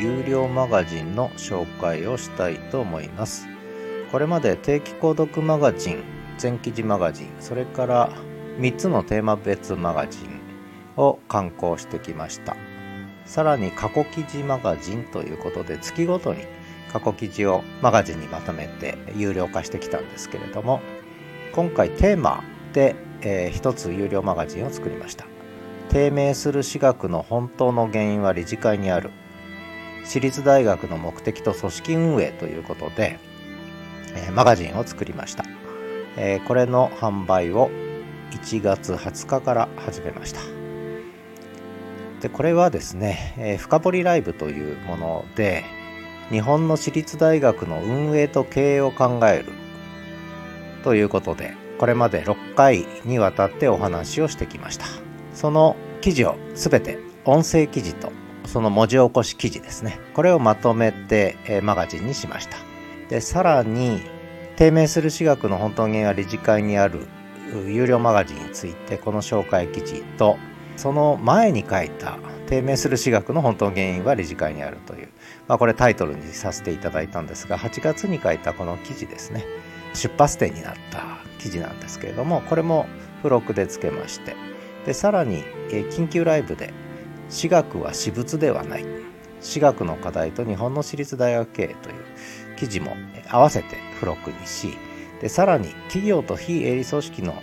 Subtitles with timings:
[0.00, 3.48] 有料マガジンの紹介をしたいと思います。
[4.12, 6.04] これまで定期購読マガジン
[6.38, 8.12] 全記事マガジンそれから
[8.58, 10.40] 3つのテーマ別マガジン
[10.96, 12.56] を刊行してきました。
[13.26, 16.44] さらに過去記事マガジンということで月ごとに
[16.92, 20.80] 過去記事をマガジンにまとめて有料化してきたんですけれども
[21.52, 25.26] 今回テーマで、えー、一つ有料マガジンを作りました。
[25.88, 29.10] 低迷する私学の本当の原因は理事会にある。
[30.04, 33.18] 私立大学の目的と組織運営ということで、
[34.14, 35.44] え、マガジンを作りました、
[36.16, 37.70] え、これの販売を
[38.30, 40.40] 1月20日から始めました。
[42.20, 45.64] でこれはですね、えー、深掘りライブというもので
[46.30, 49.52] 日本の私立大学の運営と経営を考える
[50.82, 54.86] ということでこれまで6回にわたってお話をしてきました。
[55.32, 58.10] その記事を全て音声記事と
[58.48, 60.00] その文字起こし記事ですね。
[60.14, 62.56] これをまとめて、えマガジンにしました。
[63.10, 64.00] でさらに
[64.56, 67.06] 低迷する私学の本当原因は理事会にある
[67.66, 70.36] 有料マガジンについてこの紹介記事と
[70.76, 75.08] その前に書いた低迷する私学の本当原因は理事会にあるという、
[75.46, 79.44] まあ、これタイトルにさせていただいたんですが8月に書いたこの記事ですね。
[79.94, 82.86] 出発点になった記事なんですけれどもこれも
[83.18, 84.36] 付録でつけまして
[84.84, 86.72] でさらに、緊急ライブで
[87.28, 88.86] 「私学は私物ではない」
[89.40, 91.94] 私学の課題と日本の私立大学経営という
[92.56, 92.96] 記事も
[93.28, 94.76] 合わせて付録にし
[95.20, 97.34] でさらに企業と非営利組織の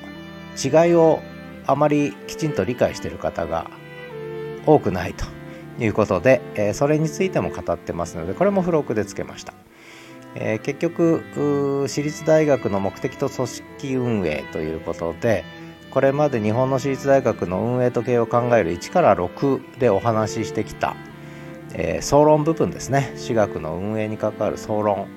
[0.62, 1.22] 違いを
[1.68, 3.70] あまりきちんと理解している方が
[4.66, 5.26] 多くないと
[5.80, 9.54] いうことで、えそれについても語ってますのでこれも付録でつけました。
[10.36, 15.44] え、結局私立大学の目的と組織運営ということで
[15.96, 20.94] これまで日本の私立大学の運営と経営を考える1から6でお話ししてきた、
[21.72, 23.14] えー、総論部分ですね。
[23.16, 25.08] 私学の運営に関わる総論。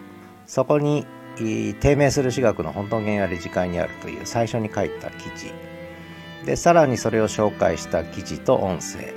[0.47, 1.05] そこに
[1.37, 5.53] 低迷する私学の本当原因は理事会にあるという最初に書いた記事。
[6.47, 9.13] でさらにそれを紹介した記事と音声。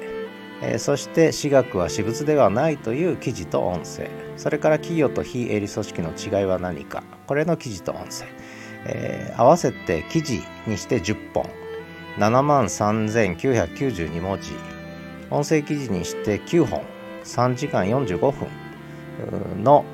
[0.64, 4.10] えー、そして私学は私物ではないという記事と音声。
[4.36, 7.04] それから企業と非営利組織の違いは何か。
[7.28, 8.26] これの記事と音声、
[8.86, 11.46] えー、合わせて記事にして10本
[12.18, 14.52] 7万3992文字。
[15.30, 16.82] 音声記事にして9本。
[17.24, 18.48] 3時間45分。
[19.64, 19.86] の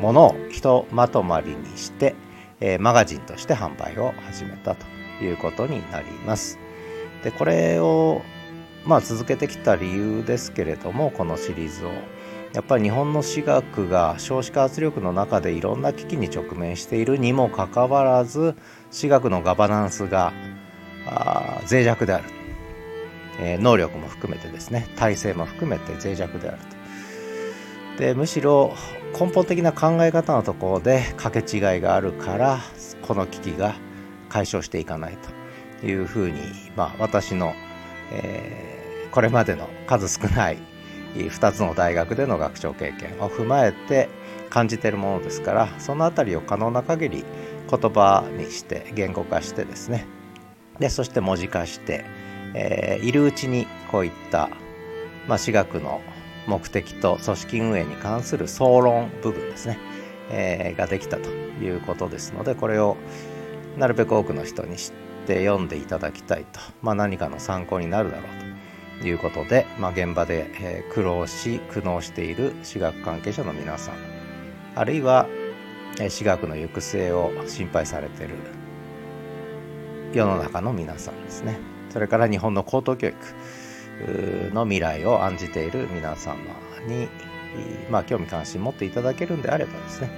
[0.00, 2.14] ものをひとまとまりにして、
[2.60, 4.86] えー、マガジンとして販売を始めたと
[5.22, 6.58] いうことになります。
[7.22, 8.22] でこれを
[8.84, 11.90] まあ、続けてきた理由ですけれどもこのシリーズを
[12.56, 18.54] やっぱり日本の私学が少子化圧力の中でいろんな危機に直面しているにもかかわらず
[18.90, 20.32] 私学のガバナンスが
[21.06, 22.24] あ脆弱である、
[23.38, 24.88] えー、能力も含めてですね。
[24.96, 26.58] 体制も含めて脆弱である
[27.94, 27.98] と。
[28.02, 28.72] でむしろ
[29.12, 32.60] 根本的な考え方のところで掛け違いがあるから
[33.02, 33.74] この危機が
[34.30, 35.86] 解消していかないと。
[35.86, 36.40] いうふうに、
[36.74, 37.52] まあ、私の、
[38.12, 38.76] えー
[39.16, 40.58] これまでの数少ない
[41.24, 44.08] 2つの大学での学長経験を踏まえて
[44.50, 47.24] 感じてるものですからその辺りを可能な限り
[47.68, 50.06] 言葉にして言語化してですね。
[50.78, 52.04] でそして文字化して、
[52.54, 54.48] えー、いるうちにこういった、
[55.26, 56.00] まあ、私学の
[56.46, 59.78] 目的と組織運営に関する総論部分ですね、
[60.30, 62.96] えー、ができたということですのでこれを
[63.76, 64.92] なるべく多くの人に知っ
[65.26, 68.55] て読んでいただきたいと、まあ、何かの参考になるだろうと。
[69.04, 73.94] いうことで、まあ、現場で、え苦労し苦悩している私学関係者の皆さん
[74.74, 75.26] あるいは、
[76.00, 78.34] え私学の行く末を心配されている
[80.12, 81.58] 世の中の皆さんですね。
[81.90, 83.16] それから日本の高等教育
[84.52, 86.36] の未来を案じている皆様
[86.86, 87.08] に、
[87.90, 90.10] まあ、興味関心持っていただけるんであればですね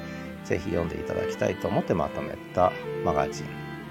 [0.45, 2.73] 是非読んでいただきたいと思ってまとめた
[3.05, 3.45] マガジ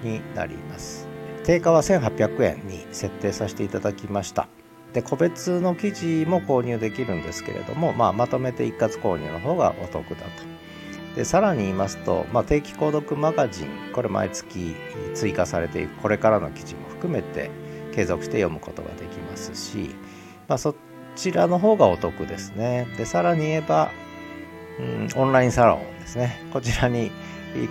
[0.04, 1.08] ンになります。
[1.44, 4.48] 定価は1800円に設定させていただきました。
[4.92, 10.58] で個別の記事も購入できるんですけれども、まあ、まとめて一括購入の方がお得だと。
[11.14, 14.76] でさらに言いますと、まあ、定期購読マガジンこれ毎月
[15.14, 17.50] 追加されていくこれからの記事も含めて
[17.92, 19.96] 継続して読むことができますし、
[20.46, 20.76] まあ、そ
[21.16, 22.86] ちらの方がお得ですね。
[22.96, 23.90] でさらに言えば、
[24.78, 27.10] うん、オンラインサロンですねこちらに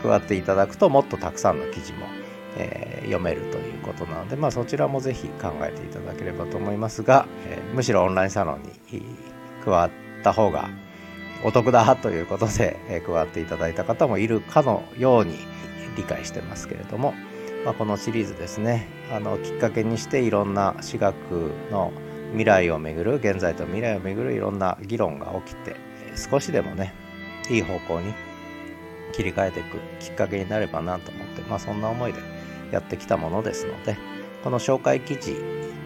[0.02, 2.06] 加わっていただくともっとたくさんの記事も
[2.58, 9.04] えー、読めるということなので、まあ、そちらもぜひ考えていただければと思いますが、えー、むしろオンラインサロンに
[9.64, 9.92] 加わっ
[10.24, 10.70] た方が
[11.44, 15.38] お得だということで、えー、加わっていただいた方もいるかのように
[15.96, 17.14] 理解してますけれども、
[17.64, 21.16] まあ、このシリーズですねあのきっかけにしていろんな私学
[21.72, 21.92] の
[22.32, 25.76] 未来をめぐる現在と未来をめぐるいろんな議論が起きて
[26.16, 26.94] 少しでもね
[27.50, 28.14] いい方向に
[29.14, 31.12] 切り替えていくきっかけになればなと
[31.50, 32.20] まあそんな思いで
[32.72, 33.98] やってきたものですので
[34.44, 35.36] この紹介記事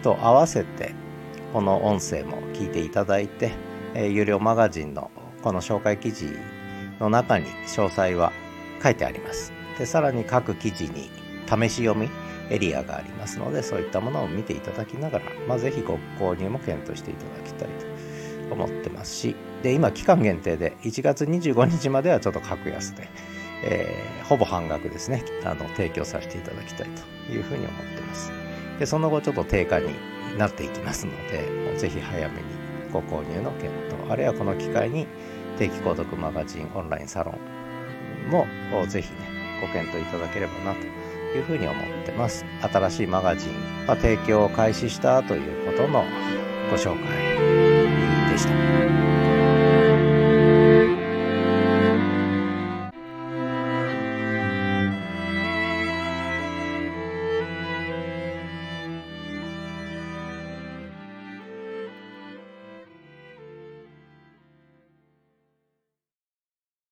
[0.02, 0.94] と合わせて
[1.52, 3.52] この音声も聞いていただいて、
[3.94, 5.10] えー、有料マガジンの
[5.42, 6.28] この紹介記事
[7.00, 8.32] の中に詳細は
[8.82, 9.52] 書いてあります。
[9.78, 11.10] でさらに各記事に
[11.48, 12.08] 試し読み
[12.50, 17.68] エリアがありますのでそういったものを見ていただきながら、まあ、ぜひご購入も検討していただきたい
[18.48, 23.08] と思ってますしで今期間限定で1月25日まではちょっと格安で、
[23.62, 26.88] えー、ほぼ半額ですねあの提供させていただきたい
[27.26, 28.32] というふうに思ってます
[28.78, 29.94] でその後ちょっと定価に
[30.38, 32.42] なっていきますのでもうぜひ早めに
[32.92, 35.06] ご購入の検討あるいはこの機会に
[35.58, 38.46] 定期購読マガジンオンラインサロンも
[38.86, 40.86] ぜひねご検討いただければなと
[41.36, 42.44] いうふうに思ってます。
[42.60, 46.04] 新しいマガジン、ま、提供を開始したということの
[46.70, 49.11] ご紹介でした。